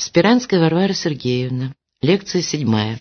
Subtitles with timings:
[0.00, 1.74] Спиранская Варвара Сергеевна.
[2.00, 3.00] Лекция седьмая.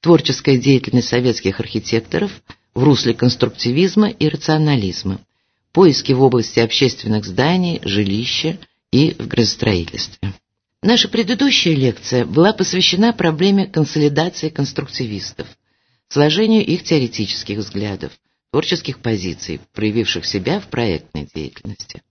[0.00, 2.32] Творческая деятельность советских архитекторов
[2.74, 5.20] в русле конструктивизма и рационализма.
[5.72, 8.58] Поиски в области общественных зданий, жилища
[8.90, 10.32] и в градостроительстве.
[10.82, 15.46] Наша предыдущая лекция была посвящена проблеме консолидации конструктивистов,
[16.08, 18.12] сложению их теоретических взглядов,
[18.50, 22.02] творческих позиций, проявивших себя в проектной деятельности.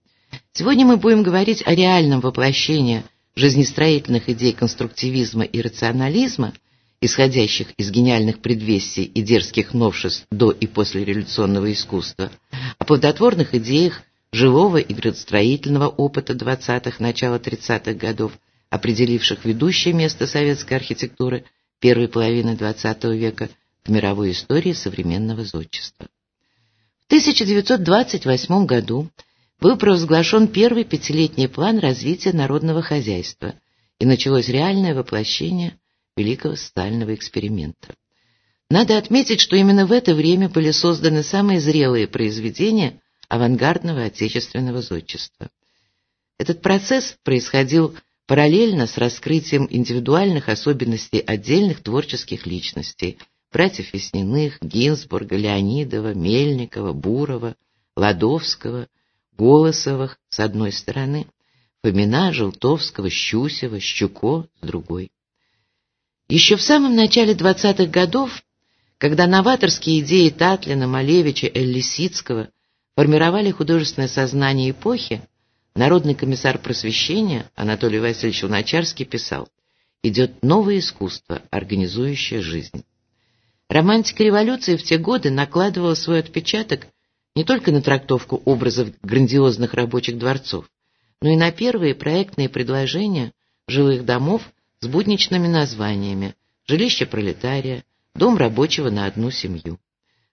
[0.52, 3.02] Сегодня мы будем говорить о реальном воплощении
[3.36, 6.52] жизнестроительных идей конструктивизма и рационализма,
[7.00, 12.30] исходящих из гениальных предвестий и дерзких новшеств до и после революционного искусства,
[12.78, 14.02] о плодотворных идеях
[14.32, 18.32] живого и градостроительного опыта 20-х, начала 30-х годов,
[18.70, 21.44] определивших ведущее место советской архитектуры
[21.80, 23.48] первой половины XX века
[23.84, 26.06] в мировой истории современного зодчества.
[27.02, 29.10] В 1928 году
[29.60, 33.54] был провозглашен первый пятилетний план развития народного хозяйства,
[33.98, 35.78] и началось реальное воплощение
[36.16, 37.94] великого социального эксперимента.
[38.70, 45.48] Надо отметить, что именно в это время были созданы самые зрелые произведения авангардного отечественного зодчества.
[46.38, 47.94] Этот процесс происходил
[48.26, 53.18] параллельно с раскрытием индивидуальных особенностей отдельных творческих личностей–
[53.52, 57.54] братьев Весниных, Гинзбурга, Леонидова, Мельникова, Бурова,
[57.96, 58.88] Ладовского–
[59.36, 61.26] Голосовых с одной стороны,
[61.82, 65.10] Фомина, Желтовского, Щусева, Щуко с другой.
[66.28, 68.42] Еще в самом начале 20-х годов,
[68.98, 72.48] когда новаторские идеи Татлина, Малевича, Эллисицкого
[72.96, 75.22] формировали художественное сознание эпохи,
[75.74, 79.48] народный комиссар просвещения Анатолий Васильевич Луначарский писал
[80.02, 82.84] «Идет новое искусство, организующее жизнь».
[83.68, 86.86] Романтика революции в те годы накладывала свой отпечаток
[87.34, 90.70] не только на трактовку образов грандиозных рабочих дворцов,
[91.20, 93.32] но и на первые проектные предложения
[93.66, 94.42] жилых домов
[94.80, 96.34] с будничными названиями
[96.66, 99.80] «Жилище пролетария», «Дом рабочего на одну семью».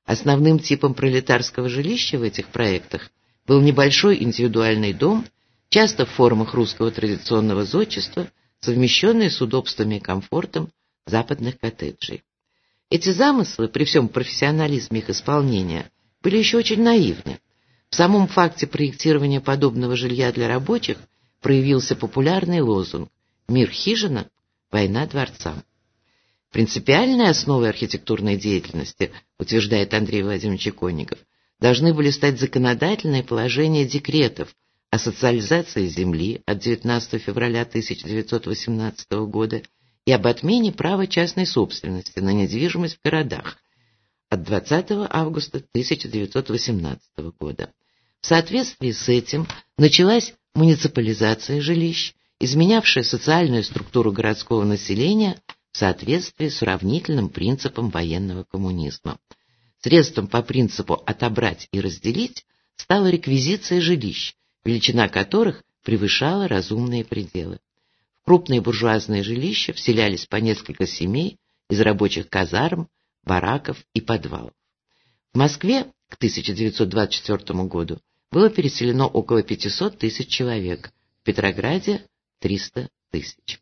[0.06, 3.10] Основным типом пролетарского жилища в этих проектах
[3.48, 5.26] был небольшой индивидуальный дом,
[5.70, 8.28] часто в формах русского традиционного зодчества,
[8.60, 10.70] совмещенный с удобствами и комфортом
[11.08, 12.24] западных коттеджей.
[12.90, 15.90] Эти замыслы, при всем профессионализме их исполнения,
[16.22, 17.40] были еще очень наивны.
[17.90, 20.98] В самом факте проектирования подобного жилья для рабочих
[21.42, 23.10] проявился популярный лозунг
[23.48, 24.30] «Мир хижина,
[24.72, 25.64] война дворцам».
[26.52, 31.20] Принципиальной основой архитектурной деятельности, утверждает Андрей Владимирович Иконников,
[31.60, 34.54] должны были стать законодательные положения декретов
[34.90, 39.62] о социализации земли от 19 февраля 1918 года
[40.06, 43.58] и об отмене права частной собственности на недвижимость в городах–
[44.32, 47.02] от 20 августа 1918
[47.38, 47.74] года.
[48.22, 49.46] В соответствии с этим
[49.78, 55.42] началась муниципализация жилищ, изменявшая социальную структуру городского населения
[55.74, 59.20] в соответствии с уравнительным принципом военного коммунизма.
[59.82, 62.46] Средством по принципу «отобрать и разделить»
[62.78, 67.60] стала реквизиция жилищ, величина которых превышала разумные пределы.
[68.22, 71.38] В крупные буржуазные жилища вселялись по несколько семей
[71.70, 72.88] из рабочих казарм,
[73.24, 74.54] бараков и подвалов.
[75.34, 78.00] В Москве к 1924 году
[78.32, 82.06] было переселено около 500 тысяч человек, в Петрограде–
[82.40, 83.60] 300 тысяч.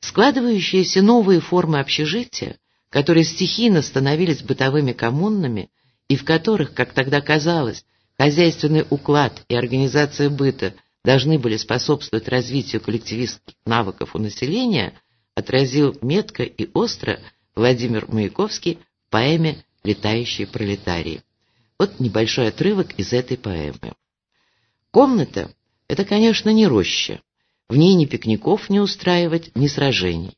[0.00, 2.58] Складывающиеся новые формы общежития,
[2.90, 5.70] которые стихийно становились бытовыми коммунами
[6.08, 7.84] и в которых, как тогда казалось,
[8.16, 14.94] хозяйственный уклад и организация быта должны были способствовать развитию коллективистских навыков у населения,
[15.34, 17.20] отразил метко и остро
[17.54, 21.22] Владимир Маяковский в поэме «Летающие пролетарии».
[21.78, 23.92] Вот небольшой отрывок из этой поэмы.
[24.90, 25.52] Комната—
[25.88, 27.20] это, конечно, не роща.
[27.68, 30.36] В ней ни пикников не устраивать, ни сражений.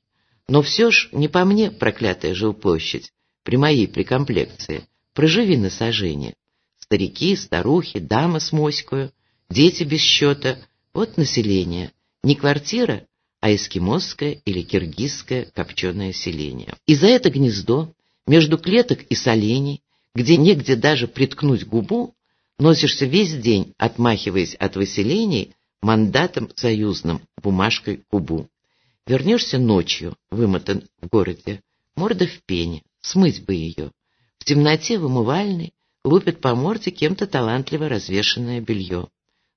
[0.49, 3.13] Но все ж не по мне проклятая жилплощадь,
[3.43, 4.87] при моей прикомплекции.
[5.13, 6.35] Проживи на сожжение.
[6.79, 9.13] Старики, старухи, дама с моською,
[9.49, 10.59] дети без счета—
[10.95, 11.93] вот население.
[12.23, 13.07] Не квартира,
[13.41, 16.75] а эскимосское или киргизское копченое селение.
[16.87, 17.93] И за это гнездо,
[18.27, 19.83] между клеток и солений,
[20.15, 22.15] где негде даже приткнуть губу,
[22.59, 28.49] носишься весь день, отмахиваясь от выселений мандатом союзным, бумажкой кубу.
[29.07, 31.61] Вернешься ночью, вымотан в городе,
[31.95, 33.93] морда в пене, смыть бы ее.
[34.39, 35.75] В темноте в умывальной
[36.05, 39.09] лупит по морде кем-то талантливо развешенное белье.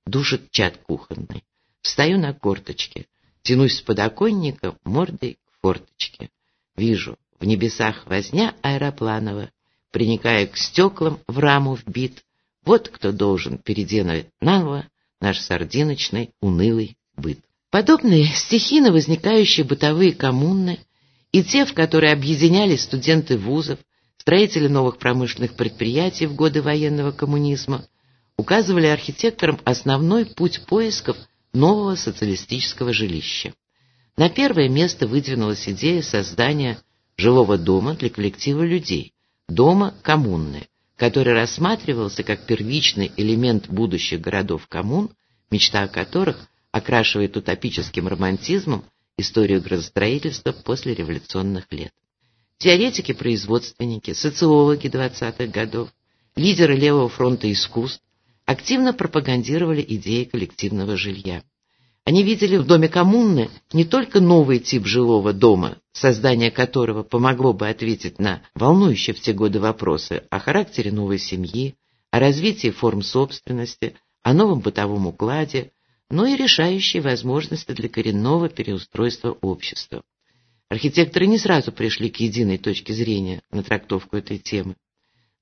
[0.06, 1.42] Душит чат кухонный.
[1.82, 3.06] Встаю на корточки—
[3.42, 6.30] Тянусь с подоконника мордой к форточке.
[6.76, 9.50] Вижу, в небесах возня аэропланова,
[9.90, 12.22] приникая к стеклам в раму вбит.
[12.64, 14.86] Вот кто должен переделать наново
[15.20, 17.38] наш сардиночный унылый быт.
[17.70, 20.80] Подобные стихийно возникающие бытовые коммуны
[21.32, 23.78] и те, в которые объединялись студенты вузов,
[24.18, 27.86] строители новых промышленных предприятий в годы военного коммунизма,
[28.36, 31.16] указывали архитекторам основной путь поисков
[31.52, 33.54] нового социалистического жилища.
[34.16, 36.80] На первое место выдвинулась идея создания
[37.16, 39.12] жилого дома для коллектива людей,
[39.48, 45.10] дома коммунны, который рассматривался как первичный элемент будущих городов-коммун,
[45.50, 48.84] мечта о которых окрашивает утопическим романтизмом
[49.16, 51.92] историю градостроительства после революционных лет.
[52.58, 55.90] Теоретики-производственники, социологи 20-х годов,
[56.36, 58.02] лидеры левого фронта искусств
[58.50, 61.44] активно пропагандировали идеи коллективного жилья.
[62.04, 67.68] Они видели в доме коммуны не только новый тип жилого дома, создание которого помогло бы
[67.68, 71.76] ответить на волнующие в те годы вопросы о характере новой семьи,
[72.10, 73.94] о развитии форм собственности,
[74.24, 75.70] о новом бытовом укладе,
[76.10, 80.02] но и решающие возможности для коренного переустройства общества.
[80.68, 84.74] Архитекторы не сразу пришли к единой точке зрения на трактовку этой темы.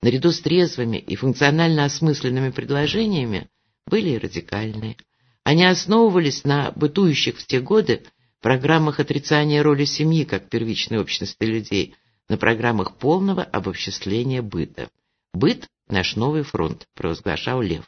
[0.01, 3.49] Наряду с трезвыми и функционально осмысленными предложениями
[3.87, 4.97] были и радикальные.
[5.43, 8.05] Они основывались на бытующих в те годы
[8.41, 11.97] программах отрицания роли семьи как первичной общности людей,
[12.29, 14.91] на программах полного обобществления быта.
[15.33, 17.85] «Быт– наш новый фронт»,– провозглашал Лев.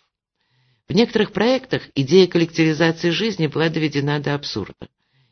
[0.89, 4.89] В некоторых проектах идея коллективизации жизни была доведена до абсурда.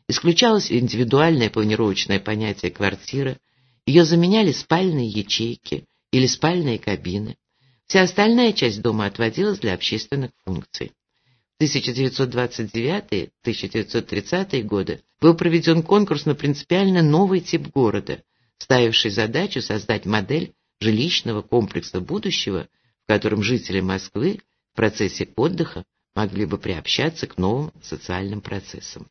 [0.07, 3.37] Исключалось индивидуальное планировочное понятие квартиры,
[3.85, 7.37] ее заменяли спальные ячейки или спальные кабины.
[7.85, 10.93] Вся остальная часть дома отводилась для общественных функций.
[11.59, 18.23] В 1929-1930 годы был проведен конкурс на принципиально новый тип города,
[18.57, 22.69] ставивший задачу создать модель жилищного комплекса будущего,
[23.03, 24.39] в котором жители Москвы
[24.71, 25.83] в процессе отдыха
[26.15, 29.07] могли бы приобщаться к новым социальным процессам.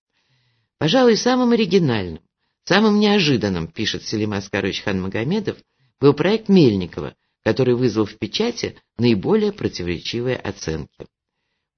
[0.79, 2.21] Пожалуй, самым оригинальным,
[2.65, 5.59] самым неожиданным, пишет Селим Аскарович Ханмагомедов,
[6.01, 7.15] был проект Мельникова,
[7.45, 11.07] который вызвал в печати наиболее противоречивые оценки.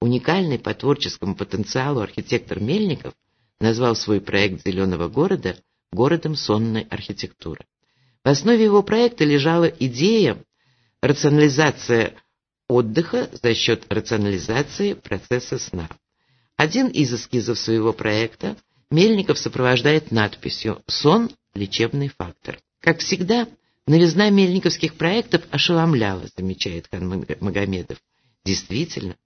[0.01, 3.15] Уникальный по творческому потенциалу архитектор Мельников
[3.61, 5.57] назвал свой проект «Зеленого города»
[5.93, 7.67] городом сонной архитектуры.
[8.25, 10.43] В основе его проекта лежала идея
[11.03, 12.15] рационализация
[12.69, 15.89] отдыха за счет рационализации процесса сна.
[16.57, 18.57] Один из эскизов своего проекта
[18.91, 22.59] Мельников сопровождает надписью «Сон– лечебный фактор».
[22.81, 23.47] Как всегда,
[23.91, 27.99] новизна мельниковских проектов ошеломляла, замечает Хан Магомедов.
[28.45, 29.17] Действительно,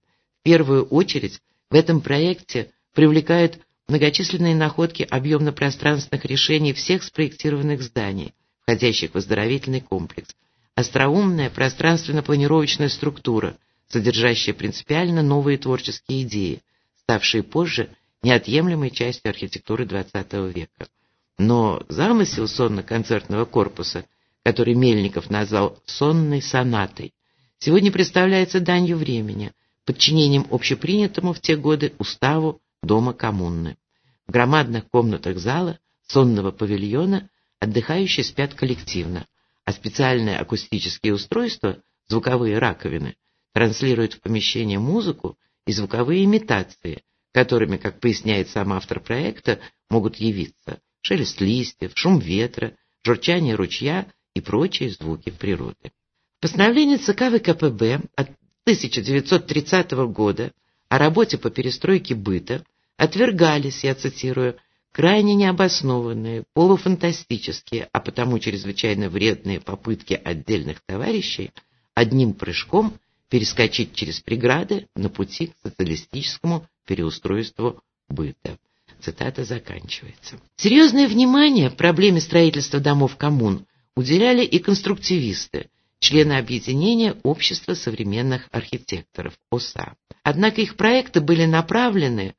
[0.41, 1.41] в первую очередь
[1.71, 3.59] в этом проекте привлекают
[3.89, 8.33] многочисленные находки объемно-пространственных решений всех спроектированных зданий,
[8.63, 10.35] входящих в оздоровительный комплекс,
[10.75, 13.59] остроумная пространственно-планировочная структура,
[13.89, 16.63] содержащая принципиально новые творческие идеи,
[17.03, 17.91] ставшие позже
[18.23, 20.89] неотъемлемой частью архитектуры XX века.
[21.37, 24.07] Но замысел сонно-концертного корпуса,
[24.45, 27.15] который Мельников назвал «сонной сонатой»,
[27.59, 29.53] сегодня представляется данью времени,
[29.87, 33.79] подчинением общепринятому в те годы уставу Дома коммуны.
[34.27, 39.27] В громадных комнатах зала, сонного павильона, отдыхающие спят коллективно,
[39.65, 43.17] а специальные акустические устройства, звуковые раковины,
[43.55, 47.03] транслируют в помещение музыку и звуковые имитации,
[47.33, 54.41] которыми, как поясняет сам автор проекта, могут явиться шелест листьев, шум ветра, журчание ручья и
[54.41, 55.93] прочие звуки природы.
[56.41, 58.31] Постановление ЦК ВКПБ от
[58.65, 60.53] 1930 года
[60.89, 62.65] о работе по перестройке быта
[62.97, 64.57] отвергались, я цитирую,
[64.93, 71.51] крайне необоснованные, полуфантастические, а потому чрезвычайно вредные попытки отдельных товарищей
[71.95, 72.99] одним прыжком
[73.29, 78.59] перескочить через преграды на пути к социалистическому переустройству быта.
[79.01, 80.39] Цитата заканчивается.
[80.57, 89.95] Серьезное внимание проблеме строительства домов коммун уделяли и конструктивисты, члены объединения Общества современных архитекторов ОСА.
[90.23, 92.35] Однако их проекты были направлены,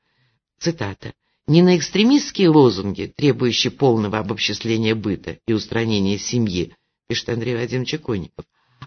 [0.60, 1.14] цитата,
[1.48, 6.76] не на экстремистские лозунги, требующие полного обобществления быта и устранения семьи,
[7.08, 8.46] пишет Андрей Вадимович Конников,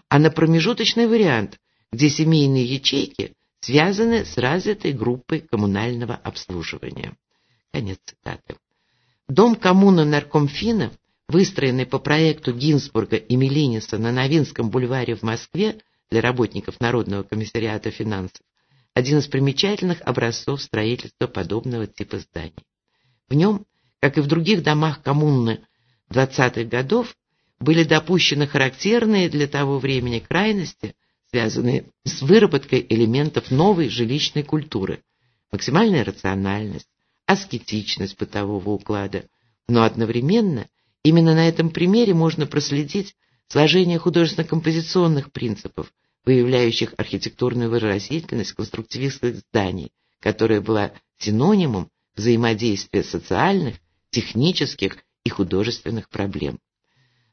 [0.09, 1.57] а на промежуточный вариант,
[1.91, 7.15] где семейные ячейки связаны с развитой группой коммунального обслуживания.
[7.71, 8.55] Конец цитаты.
[9.27, 10.91] Дом коммуны наркомфина,
[11.29, 17.91] выстроенный по проекту Гинзбурга и Мелиниса на Новинском бульваре в Москве для работников Народного комиссариата
[17.91, 18.41] финансов,
[18.95, 22.65] один из примечательных образцов строительства подобного типа зданий.
[23.29, 23.67] В нем,
[24.01, 25.61] как и в других домах коммуны
[26.09, 27.15] 20-х годов,
[27.59, 30.95] были допущены характерные для того времени крайности,
[31.29, 35.03] связанные с выработкой элементов новой жилищной культуры,
[35.51, 36.87] максимальная рациональность,
[37.27, 39.25] аскетичность бытового уклада.
[39.67, 40.65] Но одновременно
[41.03, 43.15] именно на этом примере можно проследить
[43.47, 45.91] сложение художественно-композиционных принципов,
[46.25, 53.75] выявляющих архитектурную выразительность конструктивистских зданий, которая была синонимом взаимодействия социальных,
[54.11, 56.59] технических и художественных проблем.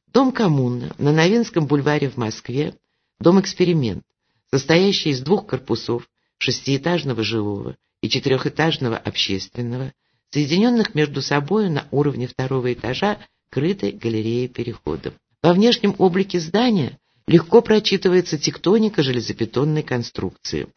[0.06, 2.74] Дом коммуна на Новинском бульваре в Москве–
[3.20, 4.04] дом-эксперимент,
[4.50, 6.08] состоящий из двух корпусов,
[6.38, 9.92] шестиэтажного жилого и четырехэтажного общественного,
[10.30, 13.18] соединенных между собой на уровне второго этажа
[13.50, 15.14] крытой галереей переходов.
[15.42, 20.68] Во внешнем облике здания легко прочитывается тектоника железобетонной конструкции.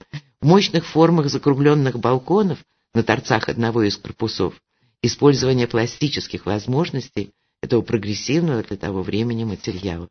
[0.42, 2.60] В мощных формах закругленных балконов
[2.94, 4.54] на торцах одного из корпусов
[5.02, 10.10] использование пластических возможностей этого прогрессивного для того времени материала.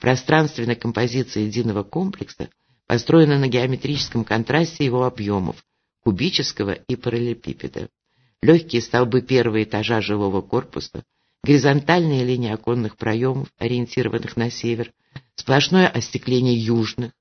[0.00, 2.48] Пространственная композиция единого комплекса
[2.86, 5.64] построена на геометрическом контрасте его объемов–
[6.04, 7.88] кубического и параллелепипеда.
[8.42, 11.02] Легкие столбы первого этажа жилого корпуса,
[11.46, 14.92] горизонтальные линии оконных проемов, ориентированных на север,
[15.36, 17.12] сплошное остекление южных,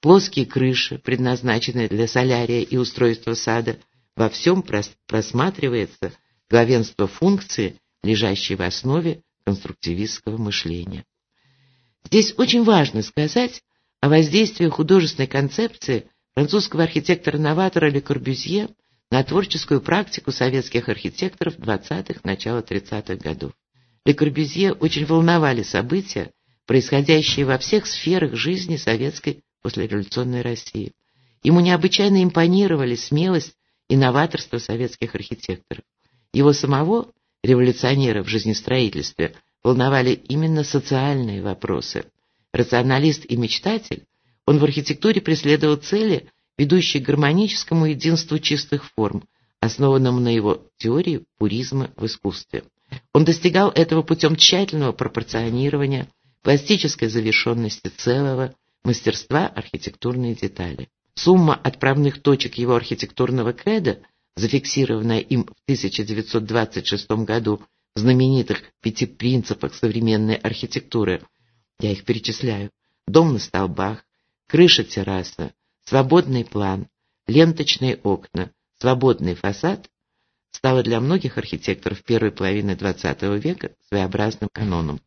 [0.00, 3.78] плоские крыши, предназначенные для солярия и устройства сада,
[4.16, 4.62] во всем
[5.06, 6.12] просматривается
[6.50, 11.06] главенство функции, лежащей в основе конструктивистского мышления.
[12.04, 13.62] Здесь очень важно сказать
[14.00, 18.68] о воздействии художественной концепции французского архитектора-новатора Ле Корбюзье
[19.10, 23.52] на творческую практику советских архитекторов 20-х, начала 30-х годов.
[24.06, 26.32] Ле Корбюзье очень волновали события,
[26.66, 30.92] происходящие во всех сферах жизни советской послереволюционной России.
[31.42, 33.54] Ему необычайно импонировали смелость
[33.88, 35.84] и новаторство советских архитекторов.
[36.32, 37.08] Его самого,
[37.42, 42.04] революционера в жизнестроительстве, волновали именно социальные вопросы.
[42.52, 44.04] Рационалист и мечтатель,
[44.46, 49.24] он в архитектуре преследовал цели, ведущие к гармоническому единству чистых форм,
[49.60, 52.64] основанному на его теории пуризма в искусстве.
[53.12, 56.08] Он достигал этого путем тщательного пропорционирования,
[56.42, 58.54] пластической завершенности целого,
[58.84, 60.88] мастерства архитектурной детали.
[61.14, 63.98] Сумма отправных точек его архитектурного кредо,
[64.36, 67.60] зафиксированная им в 1926 году
[67.94, 71.22] в знаменитых пяти принципах современной архитектуры,
[71.80, 72.70] я их перечисляю,
[73.06, 74.04] дом на столбах,
[74.46, 75.52] крыша терраса,
[75.84, 76.88] свободный план,
[77.26, 79.89] ленточные окна, свободный фасад,
[80.50, 85.00] стала для многих архитекторов первой половины XX века своеобразным каноном.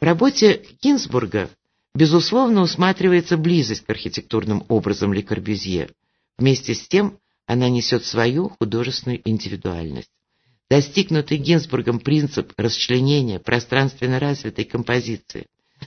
[0.00, 1.50] В работе Гинзбурга
[1.94, 5.90] Безусловно, усматривается близость к архитектурным образам Ле Корбюзье.
[6.38, 10.10] Вместе с тем она несет свою художественную индивидуальность.
[10.70, 15.46] Достигнутый Гинзбургом принцип расчленения пространственно развитой композиции,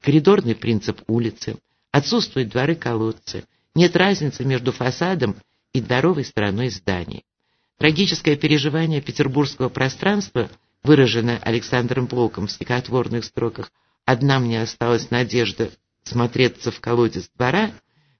[0.00, 1.56] коридорный принцип улицы,
[1.90, 5.36] отсутствуют дворы-колодцы, нет разницы между фасадом
[5.72, 7.22] и здоровой стороной здания.
[7.78, 10.50] Трагическое переживание петербургского пространства,
[10.82, 13.70] выраженное Александром Блоком в стихотворных строках
[14.04, 15.70] «Одна мне осталась надежда
[16.02, 17.72] смотреться в колодец двора»,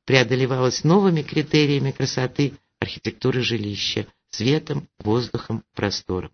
[0.05, 6.31] преодолевалось новыми критериями красоты архитектуры жилища, светом, воздухом, простором.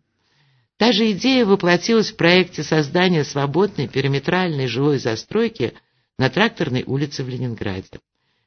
[0.76, 5.72] Та же идея воплотилась в проекте создания свободной периметральной жилой застройки
[6.18, 8.00] на Тракторной улице в Ленинграде.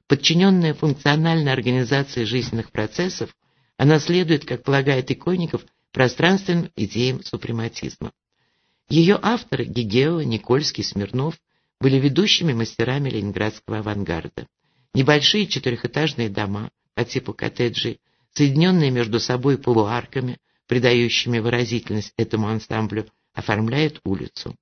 [0.08, 3.36] Подчиненная функциональной организации жизненных процессов,
[3.78, 8.12] она следует, как полагает Иконников, пространственным идеям супрематизма.
[8.90, 11.36] Ее авторы Гигео, Никольский, Смирнов
[11.80, 14.48] были ведущими мастерами ленинградского авангарда.
[14.94, 18.00] Небольшие четырехэтажные дома по типу коттеджей,
[18.40, 24.56] соединенные между собой полуарками, придающими выразительность этому ансамблю, оформляют улицу.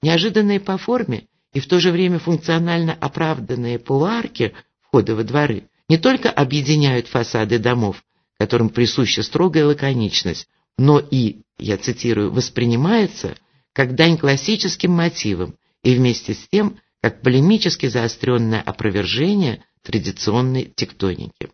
[0.00, 5.98] Неожиданные по форме и в то же время функционально оправданные полуарки входа во дворы не
[5.98, 8.02] только объединяют фасады домов,
[8.38, 13.36] которым присуща строгая лаконичность, но и, я цитирую, воспринимается
[13.74, 21.50] как дань классическим мотивам и вместе с тем как полемически заостренное опровержение традиционной тектоники.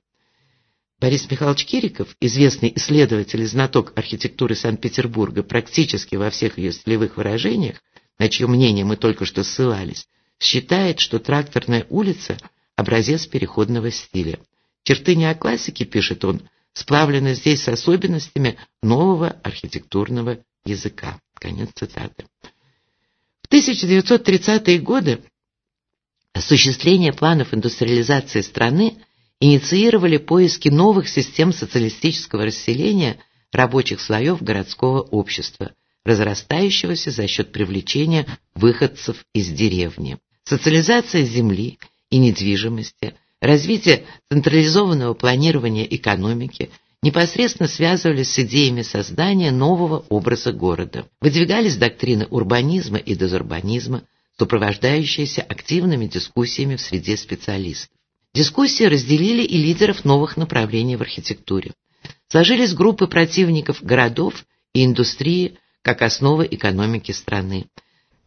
[1.04, 7.82] Борис Михайлович Кириков, известный исследователь и знаток архитектуры Санкт-Петербурга практически во всех ее стилевых выражениях,
[8.18, 10.08] на чье мнение мы только что ссылались,
[10.40, 12.38] считает, что тракторная улица–
[12.76, 14.38] образец переходного стиля.
[14.82, 16.40] Черты неоклассики, пишет он,
[16.72, 21.20] сплавлены здесь с особенностями нового архитектурного языка.
[21.34, 22.24] Конец цитаты.
[23.42, 25.22] В 1930-е годы
[26.32, 28.96] осуществление планов индустриализации страны
[29.40, 33.18] инициировали поиски новых систем социалистического расселения
[33.52, 35.72] рабочих слоев городского общества,
[36.04, 40.18] разрастающегося за счет привлечения выходцев из деревни.
[40.44, 41.78] Социализация земли
[42.10, 46.70] и недвижимости, развитие централизованного планирования экономики
[47.02, 51.06] непосредственно связывались с идеями создания нового образа города.
[51.20, 54.02] Выдвигались доктрины урбанизма и дезурбанизма,
[54.38, 57.90] сопровождающиеся активными дискуссиями в среде специалистов.
[58.34, 61.70] Дискуссии разделили и лидеров новых направлений в архитектуре.
[62.26, 67.66] Сложились группы противников городов и индустрии как основы экономики страны.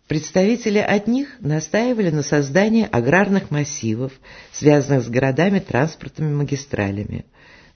[0.07, 4.13] Представители одних настаивали на создании аграрных массивов,
[4.53, 7.25] связанных с городами транспортными магистралями.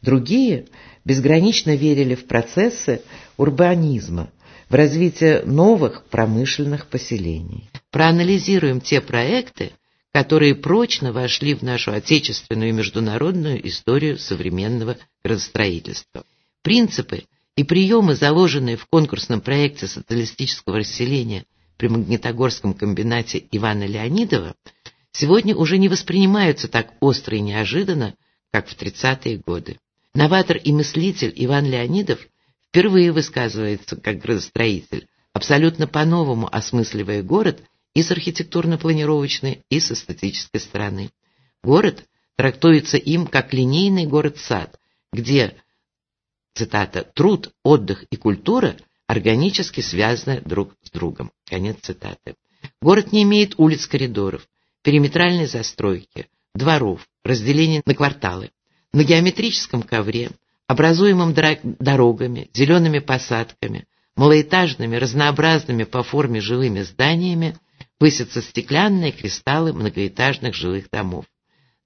[0.02, 0.68] Другие
[1.04, 3.02] безгранично верили в процессы
[3.36, 4.32] урбанизма,
[4.70, 7.70] в развитие новых промышленных поселений.
[7.92, 9.74] Проанализируем те проекты,
[10.14, 16.26] которые прочно вошли в нашу отечественную и международную историю современного градостроительства.
[16.64, 17.24] Принципы
[17.56, 21.46] и приемы, заложенные в конкурсном проекте социалистического расселения
[21.78, 24.54] при Магнитогорском комбинате Ивана Леонидова,
[25.14, 28.16] сегодня уже не воспринимаются так остро и неожиданно,
[28.52, 29.78] как в 30-е годы.
[30.14, 32.20] Новатор и мыслитель Иван Леонидов
[32.68, 41.12] впервые высказывается как градостроитель, абсолютно по-новому осмысливая город и с архитектурно-планировочной, и с эстетической стороны.
[41.64, 42.06] Город
[42.38, 44.80] трактуется им как линейный город-сад,
[45.12, 45.56] где,
[46.56, 48.78] цитата, «труд, отдых и культура
[49.08, 51.32] органически связаны друг с другом».
[51.46, 52.36] Конец цитаты.
[52.82, 54.48] Город не имеет улиц-коридоров,
[54.84, 58.52] периметральной застройки, дворов, разделения на кварталы.
[58.94, 60.32] На геометрическом ковре,
[60.68, 67.58] образуемом дорогами, зелеными посадками, малоэтажными, разнообразными по форме жилыми зданиями–
[68.02, 71.26] высятся стеклянные кристаллы многоэтажных жилых домов.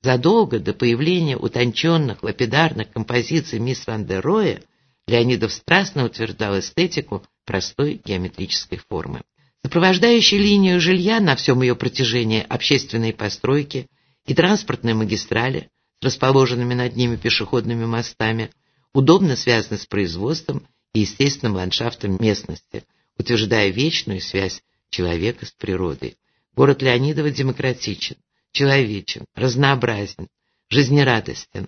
[0.02, 4.62] Задолго до появления утонченных лапидарных композиций мисс Ван дер Роя
[5.08, 9.24] Леонидов страстно утверждал эстетику простой геометрической формы.
[9.64, 13.88] Сопровождающие линию жилья на всем ее протяжении общественные постройки
[14.26, 18.52] и транспортные магистрали с расположенными над ними пешеходными мостами
[18.94, 22.86] удобно связаны с производством и естественным ландшафтом местности,
[23.18, 26.18] утверждая вечную связь человека с природой.
[26.56, 28.16] Город Леонидова демократичен,
[28.52, 30.28] человечен, разнообразен,
[30.70, 31.68] жизнерадостен.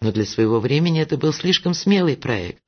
[0.00, 2.62] Но для своего времени это был слишком смелый проект.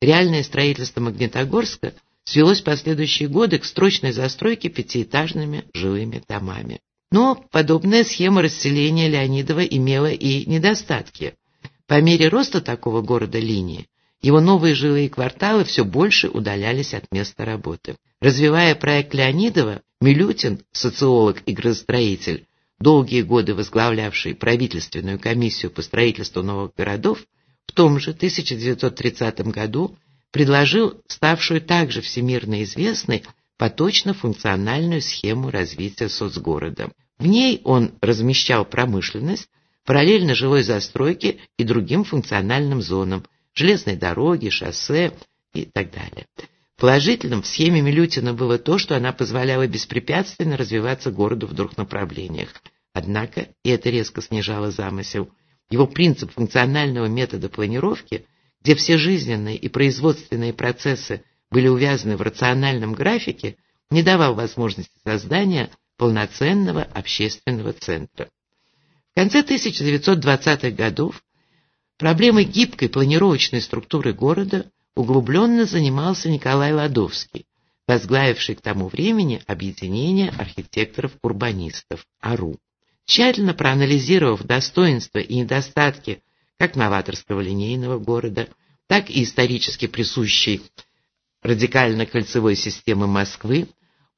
[0.00, 6.80] Реальное строительство Магнитогорска свелось в последующие годы к строчной застройке пятиэтажными жилыми домами.
[7.10, 11.34] Но подобная схема расселения Леонидова имела и недостатки.
[11.86, 13.86] По мере роста такого города линии
[14.22, 17.96] его новые жилые кварталы все больше удалялись от места работы.
[18.20, 22.46] Развивая проект Леонидова, Милютин, социолог и градостроитель,
[22.78, 27.18] долгие годы возглавлявший правительственную комиссию по строительству новых городов,
[27.66, 29.96] в том же 1930 году
[30.30, 33.22] предложил ставшую также всемирно известной
[33.58, 36.90] поточно-функциональную схему развития соцгорода.
[37.18, 39.48] В ней он размещал промышленность,
[39.84, 43.24] параллельно жилой застройке и другим функциональным зонам–
[43.56, 45.12] железной дороги, шоссе
[45.52, 46.26] и так далее.
[46.76, 52.50] Положительным в схеме Милютина было то, что она позволяла беспрепятственно развиваться городу в двух направлениях.
[52.92, 55.30] Однако, и это резко снижало замысел,
[55.70, 58.26] его принцип функционального метода планировки,
[58.62, 63.56] где все жизненные и производственные процессы были увязаны в рациональном графике,
[63.90, 68.28] не давал возможности создания полноценного общественного центра.
[69.12, 71.22] В конце 1920-х годов
[71.98, 77.46] Проблемой гибкой планировочной структуры города углубленно занимался Николай Ладовский,
[77.88, 82.58] возглавивший к тому времени объединение архитекторов-урбанистов АРУ.
[83.06, 86.22] Тщательно проанализировав достоинства и недостатки
[86.58, 88.48] как новаторского линейного города,
[88.88, 90.62] так и исторически присущей
[91.42, 93.68] радикально-кольцевой системы Москвы,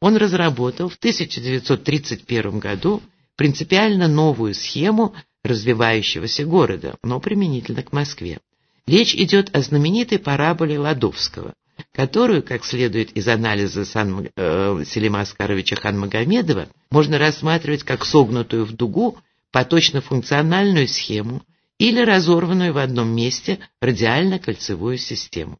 [0.00, 3.02] он разработал в 1931 году
[3.36, 5.14] принципиально новую схему
[5.48, 8.38] развивающегося города, но применительно к Москве.
[8.86, 11.54] Речь идет о знаменитой параболе Ладовского,
[11.92, 18.72] которую, как следует из анализа Сан, э, Селима Аскаровича Ханмагомедова, можно рассматривать как согнутую в
[18.72, 19.18] дугу
[19.52, 21.42] поточно-функциональную схему
[21.78, 25.58] или разорванную в одном месте радиально-кольцевую систему.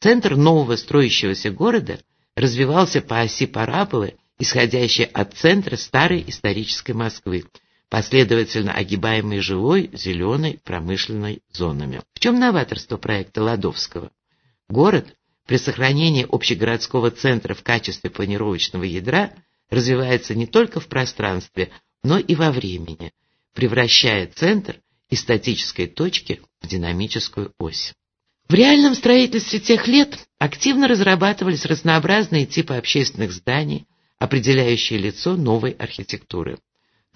[0.00, 1.98] Центр нового строящегося города
[2.34, 7.44] развивался по оси параболы, исходящей от центра старой исторической Москвы,
[7.88, 12.02] последовательно огибаемой жилой, зеленой, промышленной зонами.
[12.14, 14.10] В чем новаторство проекта Ладовского?
[14.68, 15.14] Город
[15.46, 19.32] при сохранении общегородского центра в качестве планировочного ядра
[19.70, 21.70] развивается не только в пространстве,
[22.02, 23.12] но и во времени,
[23.54, 27.94] превращая центр из статической точки в динамическую ось.
[28.48, 33.86] В реальном строительстве тех лет активно разрабатывались разнообразные типы общественных зданий,
[34.18, 36.58] определяющие лицо новой архитектуры.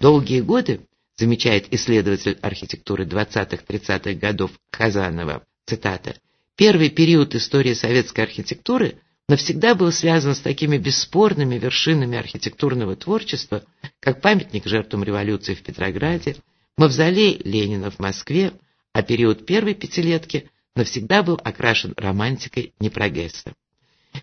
[0.01, 0.81] Долгие годы,
[1.15, 6.15] замечает исследователь архитектуры 20-30-х годов Хазанова, цитата,
[6.55, 8.95] «первый период истории советской архитектуры
[9.29, 13.63] навсегда был связан с такими бесспорными вершинами архитектурного творчества,
[13.99, 16.35] как памятник жертвам революции в Петрограде,
[16.77, 18.53] мавзолей Ленина в Москве,
[18.93, 23.53] а период первой пятилетки навсегда был окрашен романтикой непрогресса.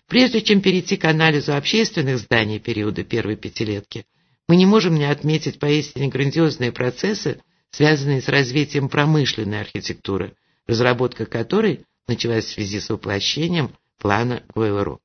[0.07, 4.05] Прежде чем перейти к анализу общественных зданий периода первой пятилетки,
[4.49, 10.33] мы не можем не отметить поистине грандиозные процессы, связанные с развитием промышленной архитектуры,
[10.65, 14.97] разработка которой началась в связи с воплощением плана ГЛРО.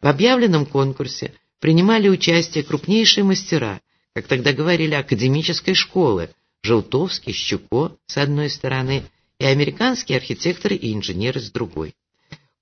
[0.01, 3.81] В объявленном конкурсе принимали участие крупнейшие мастера,
[4.15, 6.31] как тогда говорили, академической школы,
[6.63, 9.05] Желтовский, Щуко с одной стороны
[9.39, 11.95] и американские архитекторы и инженеры с другой.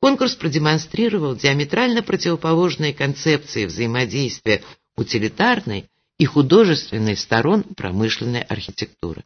[0.00, 4.62] Конкурс продемонстрировал диаметрально противоположные концепции взаимодействия
[4.96, 5.86] утилитарной
[6.18, 9.24] и художественной сторон промышленной архитектуры.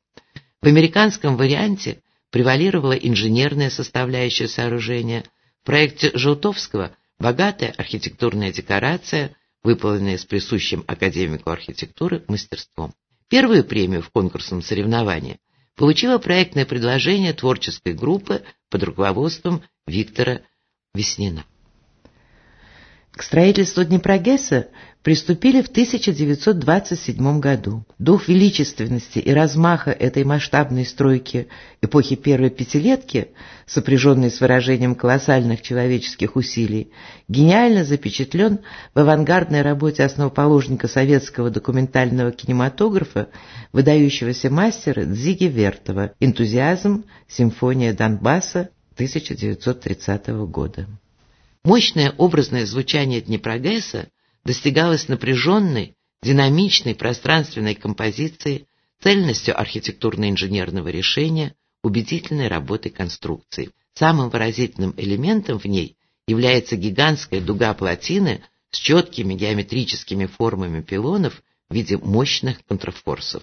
[0.62, 1.98] В американском варианте
[2.30, 5.24] превалировала инженерная составляющая сооружения,
[5.62, 12.94] в проекте Желтовского богатая архитектурная декорация, выполненная с присущим академику архитектуры мастерством.
[13.28, 15.38] Первую премию в конкурсном соревновании
[15.76, 20.40] получила проектное предложение творческой группы под руководством Виктора
[20.94, 21.44] Веснина.
[23.14, 24.68] К строительству Днепрогесса
[25.02, 27.84] приступили в 1927 году.
[27.98, 31.48] Дух величественности и размаха этой масштабной стройки
[31.82, 33.28] эпохи первой пятилетки,
[33.66, 36.90] сопряженной с выражением колоссальных человеческих усилий,
[37.28, 38.60] гениально запечатлен
[38.94, 43.28] в авангардной работе основоположника советского документального кинематографа,
[43.72, 47.04] выдающегося мастера Дзиги Вертова «Энтузиазм.
[47.28, 50.86] Симфония Донбасса» 1930 года.
[51.64, 54.08] Мощное образное звучание Днепрогресса
[54.44, 58.66] достигалось напряженной, динамичной пространственной композицией,
[59.00, 63.70] цельностью архитектурно-инженерного решения, убедительной работой конструкции.
[63.94, 65.96] Самым выразительным элементом в ней
[66.26, 73.42] является гигантская дуга плотины с четкими геометрическими формами пилонов в виде мощных контрафорсов.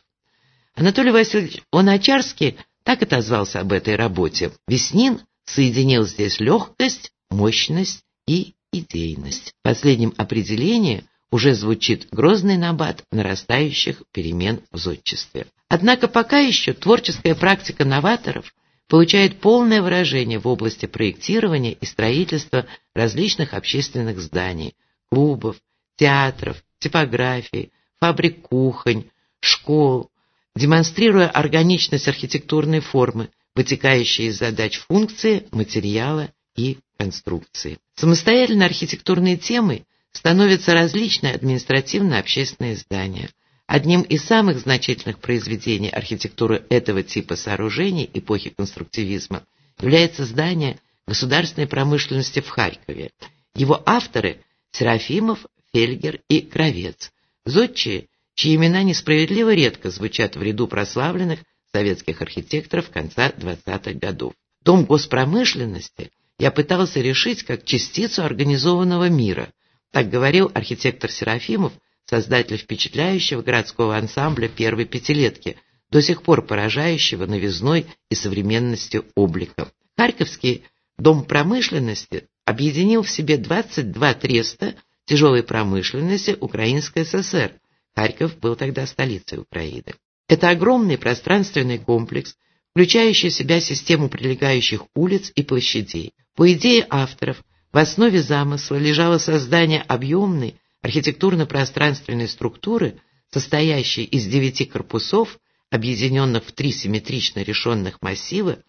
[0.75, 4.51] Анатолий Васильевич Оначарский так отозвался об этой работе.
[4.67, 9.55] Веснин соединил здесь легкость, мощность и идейность.
[9.59, 15.47] В последнем определении уже звучит грозный набат нарастающих перемен в зодчестве.
[15.67, 18.53] Однако пока еще творческая практика новаторов
[18.87, 24.75] получает полное выражение в области проектирования и строительства различных общественных зданий,
[25.11, 25.57] клубов,
[25.95, 29.05] театров, типографий, фабрик кухонь,
[29.39, 30.11] школ,
[30.55, 37.77] демонстрируя органичность архитектурной формы, вытекающей из задач функции, материала и конструкции.
[37.95, 43.29] Самостоятельно архитектурной темой становятся различные административно-общественные здания.
[43.65, 49.45] Одним из самых значительных произведений архитектуры этого типа сооружений эпохи конструктивизма
[49.79, 53.11] является здание государственной промышленности в Харькове.
[53.55, 54.41] Его авторы–
[54.71, 57.11] Серафимов, Фельгер и Кровец,
[57.45, 61.39] зодчие, чьи имена несправедливо редко звучат в ряду прославленных
[61.71, 64.33] советских архитекторов конца 20-х годов.
[64.63, 69.51] Дом госпромышленности я пытался решить как частицу организованного мира,
[69.91, 71.73] так говорил архитектор Серафимов,
[72.05, 75.57] создатель впечатляющего городского ансамбля первой пятилетки,
[75.91, 79.71] до сих пор поражающего новизной и современностью облика.
[79.97, 80.63] Харьковский
[80.97, 84.75] дом промышленности объединил в себе 22 треста
[85.05, 87.53] тяжелой промышленности Украинской ССР.
[87.95, 89.95] Харьков был тогда столицей Украины.
[90.27, 92.35] Это огромный пространственный комплекс,
[92.71, 96.13] включающий в себя систему прилегающих улиц и площадей.
[96.39, 102.95] По идее авторов, в основе замысла лежало создание объемной архитектурно-пространственной структуры,
[103.29, 105.37] состоящей из девяти корпусов,
[105.69, 108.59] объединенных в три симметрично решенных массива,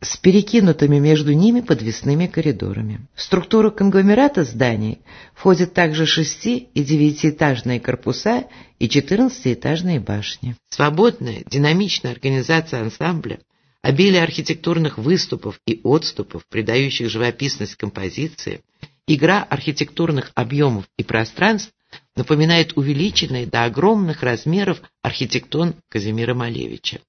[0.00, 3.06] с перекинутыми между ними подвесными коридорами.
[3.14, 4.98] В структуру конгломерата зданий
[5.36, 8.46] входят также шести- и девятиэтажные корпуса
[8.80, 10.56] и четырнадцатиэтажные башни.
[10.68, 13.38] Свободная, динамичная организация ансамбля,
[13.84, 18.62] обилие архитектурных выступов и отступов, придающих живописность композиции,
[19.06, 21.70] игра архитектурных объемов и пространств
[22.16, 27.02] напоминает увеличенный до огромных размеров архитектон Казимира Малевича.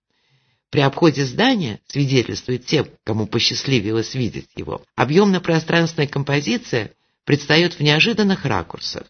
[0.69, 6.91] При обходе здания, свидетельствует тем, кому посчастливилось видеть его, объемно-пространственная композиция
[7.23, 9.03] предстает в неожиданных ракурсах.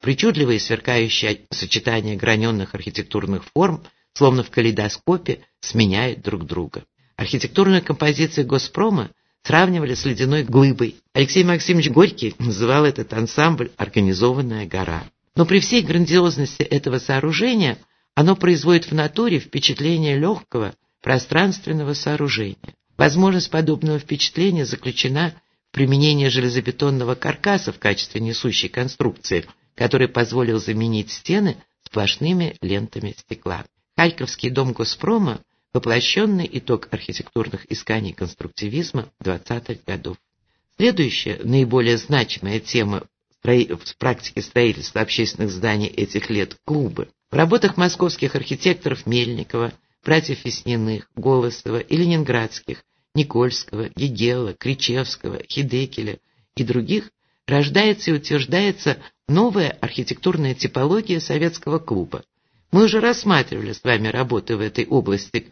[0.00, 6.82] Причудливые сверкающие сочетания граненных архитектурных форм, словно в калейдоскопе, сменяют друг друга.
[7.16, 9.10] Архитектурную композицию «Госпрома»
[9.42, 10.96] сравнивали с ледяной глыбой.
[11.12, 15.04] Алексей Максимович Горький называл этот ансамбль «организованная гора».
[15.34, 17.78] Но при всей грандиозности этого сооружения
[18.14, 22.74] оно производит в натуре впечатление легкого, пространственного сооружения.
[22.96, 25.34] Возможность подобного впечатления заключена
[25.70, 33.64] в применении железобетонного каркаса в качестве несущей конструкции, который позволил заменить стены сплошными лентами стекла.
[33.96, 35.40] Харьковский дом Госпрома–
[35.72, 40.16] воплощенный итог архитектурных исканий конструктивизма 20-х годов.
[40.76, 43.04] Следующая, наиболее значимая тема
[43.42, 47.08] в практике строительства общественных зданий этих лет– клубы.
[47.30, 49.72] В работах московских архитекторов Мельникова,
[50.04, 56.18] братьев Весниных, Голосова и Ленинградских, Никольского, Гегела, Кричевского, Хидекеля
[56.56, 57.10] и других
[57.46, 62.24] рождается и утверждается новая архитектурная типология советского клуба.
[62.70, 65.50] Мы уже рассматривали с вами работы в этой области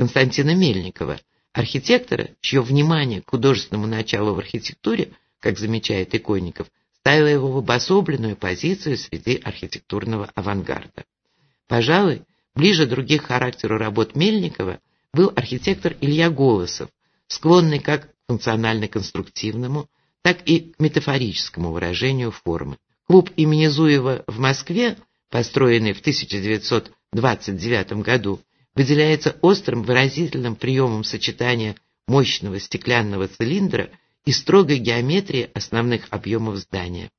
[0.00, 1.20] Константина Мельникова,
[1.52, 6.68] архитектора, чье внимание к художественному началу в архитектуре, как замечает Иконников,
[7.00, 11.04] ставило его в обособленную позицию среди архитектурного авангарда.
[11.68, 12.22] Пожалуй,
[12.54, 14.80] Ближе других характеру работ Мельникова
[15.12, 16.88] был архитектор Илья Голосов,
[17.26, 19.86] склонный как к функционально-конструктивному,
[20.22, 22.78] так и к метафорическому выражению формы.
[23.06, 24.96] Клуб имени Зуева в Москве,
[25.28, 28.40] построенный в 1929 году,
[28.80, 31.76] выделяется острым выразительным приемом сочетания
[32.08, 33.90] мощного стеклянного цилиндра
[34.24, 37.10] и строгой геометрии основных объемов здания.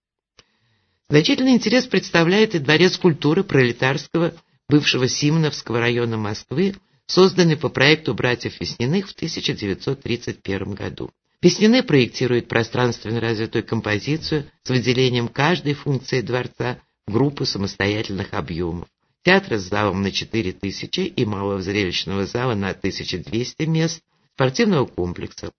[1.08, 4.34] Значительный интерес представляет и Дворец культуры пролетарского
[4.69, 6.74] бывшего Симоновского района Москвы,
[7.06, 11.12] созданный по проекту братьев Весниных в 1931 году.
[11.43, 18.88] Веснины проектирует пространственно развитую композицию с выделением каждой функции дворца в группу самостоятельных объемов.
[19.23, 24.01] Театра с залом на 4000 и малого зрелищного зала на 1200 мест,
[24.34, 25.51] спортивного комплекса.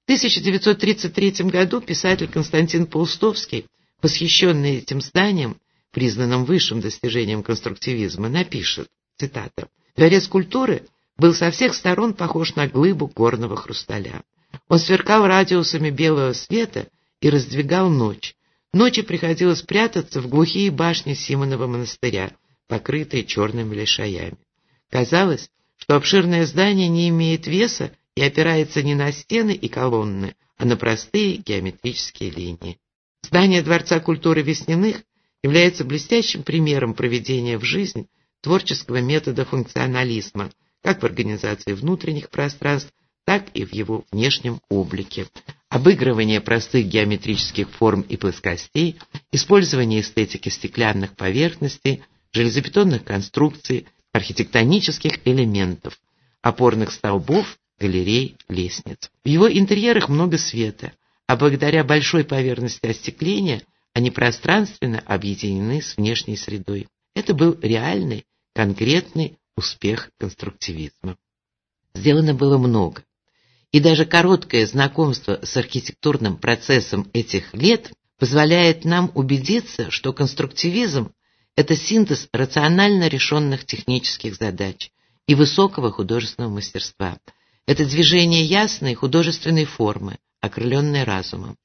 [0.00, 3.66] В 1933 году писатель Константин Паустовский,
[4.02, 5.56] восхищенный этим зданием,
[5.92, 8.88] признанном высшим достижением конструктивизма, напишет,
[9.18, 10.82] цитата, «Дворец культуры
[11.16, 14.22] был со всех сторон похож на глыбу горного хрусталя.
[14.68, 16.88] Он сверкал радиусами белого света
[17.20, 18.34] и раздвигал ночь.
[18.72, 22.32] Ночи приходилось прятаться в глухие башни Симонова монастыря,
[22.68, 24.38] покрытые черными лишаями.
[24.90, 30.64] Казалось, что обширное здание не имеет веса и опирается не на стены и колонны, а
[30.64, 32.78] на простые геометрические линии.
[33.22, 35.02] Здание Дворца культуры Весняных
[35.42, 38.08] является блестящим примером проведения в жизнь
[38.40, 40.50] творческого метода функционализма,
[40.82, 42.92] как в организации внутренних пространств,
[43.24, 45.26] так и в его внешнем облике.
[45.68, 48.96] Обыгрывание простых геометрических форм и плоскостей,
[49.32, 52.04] использование эстетики стеклянных поверхностей,
[52.36, 55.98] железобетонных конструкций, архитектонических элементов,
[56.42, 59.10] опорных столбов, галерей, лестниц.
[59.24, 60.92] В его интерьерах много света,
[61.26, 63.62] а благодаря большой поверхности остекления
[63.94, 66.88] они пространственно объединены с внешней средой.
[67.14, 71.16] Это был реальный, конкретный успех конструктивизма.
[71.94, 73.02] Сделано было много.
[73.72, 81.12] И даже короткое знакомство с архитектурным процессом этих лет позволяет нам убедиться, что конструктивизм–
[81.56, 84.90] это синтез рационально решенных технических задач
[85.26, 87.18] и высокого художественного мастерства.
[87.66, 91.56] Это движение ясной художественной формы, окрыленной разумом.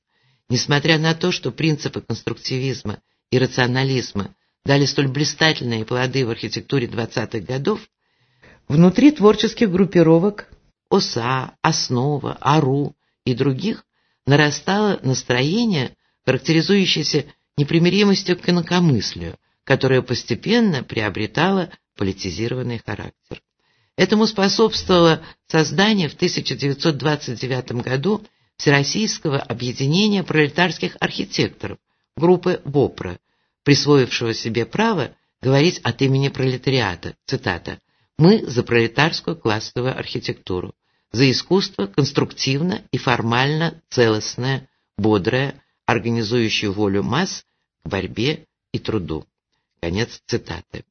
[0.50, 3.00] Несмотря на то, что принципы конструктивизма
[3.30, 4.34] и рационализма
[4.66, 7.82] дали столь блистательные плоды в архитектуре 20-х годов,
[8.68, 10.48] внутри творческих группировок
[10.90, 13.86] ОСА, Основа, АРУ и других
[14.26, 17.26] нарастало настроение, характеризующееся
[17.58, 23.42] непримиримостью к инакомыслию, которое постепенно приобретало политизированный характер.
[23.96, 28.26] Этому способствовало создание в 1929 году
[28.58, 31.78] Всероссийского объединения пролетарских архитекторов,
[32.16, 33.20] группы ВОПРа,
[33.64, 37.80] присвоившего себе право говорить от имени пролетариата, цитата,
[38.18, 40.74] «Мы за пролетарскую классовую архитектуру,
[41.12, 47.44] за искусство конструктивно и формально целостное, бодрое, организующее волю масс
[47.84, 49.26] к борьбе и труду».
[49.82, 50.86] Конец цитаты.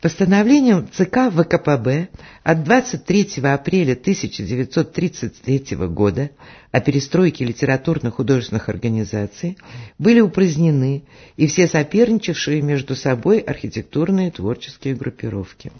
[0.00, 2.08] Постановлением ЦК ВКПБ
[2.44, 6.30] от 23 апреля 1933 года
[6.76, 9.56] о перестройке литературно-художественных организаций
[9.98, 11.04] были упразднены
[11.38, 15.72] и все соперничавшие между собой архитектурные творческие группировки.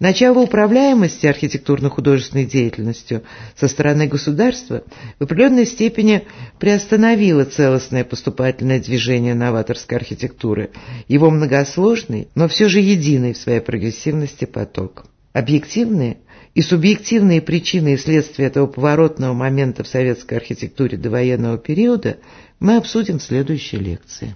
[0.00, 3.24] Начало управляемости архитектурно-художественной деятельностью
[3.56, 4.84] со стороны государства
[5.18, 6.26] в определенной степени
[6.58, 10.70] приостановило целостное поступательное движение новаторской архитектуры,
[11.08, 15.04] его многосложный, но все же единый в своей прогрессивности поток.
[15.34, 16.16] Объективные
[16.54, 22.18] и субъективные причины и следствия этого поворотного момента в советской архитектуре довоенного периода
[22.60, 24.34] мы обсудим в следующей лекции.